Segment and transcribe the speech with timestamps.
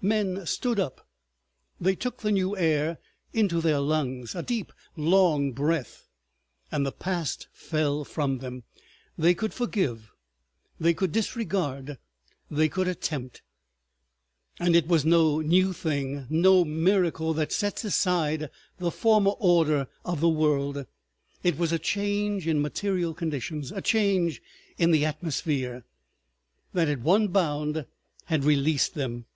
[0.00, 1.06] Men stood up;
[1.80, 2.98] they took the new air
[3.32, 6.08] into their lungs—a deep long breath,
[6.72, 8.64] and the past fell from them;
[9.16, 10.10] they could forgive,
[10.80, 11.98] they could disregard,
[12.50, 13.42] they could attempt....
[14.58, 20.20] And it was no new thing, no miracle that sets aside the former order of
[20.20, 20.84] the world.
[21.44, 24.42] It was a change in material conditions, a change
[24.78, 25.84] in the atmosphere,
[26.72, 27.86] that at one bound
[28.24, 29.26] had released them.